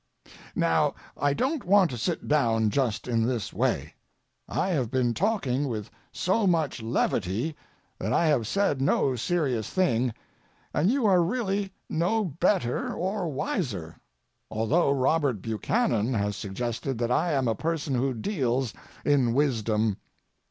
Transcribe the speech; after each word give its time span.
Now, 0.55 0.95
I 1.15 1.35
don't 1.35 1.63
want 1.63 1.91
to 1.91 1.97
sit 1.99 2.27
down 2.27 2.71
just 2.71 3.07
in 3.07 3.23
this 3.27 3.53
way. 3.53 3.93
I 4.49 4.69
have 4.69 4.89
been 4.89 5.13
talking 5.13 5.67
with 5.67 5.91
so 6.11 6.47
much 6.47 6.81
levity 6.81 7.55
that 7.99 8.11
I 8.11 8.25
have 8.25 8.47
said 8.47 8.81
no 8.81 9.15
serious 9.15 9.69
thing, 9.69 10.11
and 10.73 10.89
you 10.89 11.05
are 11.05 11.21
really 11.21 11.71
no 11.87 12.25
better 12.25 12.91
or 12.95 13.27
wiser, 13.27 13.95
although 14.49 14.89
Robert 14.89 15.39
Buchanan 15.39 16.15
has 16.15 16.35
suggested 16.35 16.97
that 16.97 17.11
I 17.11 17.33
am 17.33 17.47
a 17.47 17.53
person 17.53 17.93
who 17.93 18.15
deals 18.15 18.73
in 19.05 19.35
wisdom. 19.35 19.97